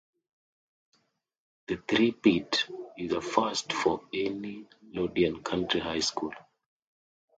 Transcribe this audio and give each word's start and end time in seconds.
The 1.67 1.75
"three-peat" 1.77 2.67
is 2.97 3.11
a 3.11 3.21
first 3.21 3.71
for 3.71 4.01
any 4.11 4.65
Loudoun 4.95 5.43
County 5.43 5.77
High 5.77 5.99
School. 5.99 6.33